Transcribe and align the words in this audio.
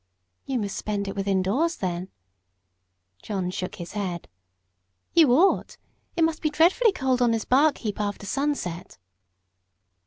"You 0.47 0.57
must 0.57 0.77
spend 0.77 1.07
it 1.07 1.15
within 1.15 1.43
doors 1.43 1.75
then." 1.77 2.09
John 3.21 3.51
shook 3.51 3.75
his 3.75 3.91
head. 3.93 4.27
"You 5.13 5.31
ought; 5.31 5.77
it 6.15 6.23
must 6.23 6.41
be 6.41 6.49
dreadfully 6.49 6.91
cold 6.91 7.21
on 7.21 7.29
this 7.29 7.45
bark 7.45 7.77
heap 7.77 8.01
after 8.01 8.25
sunset." 8.25 8.97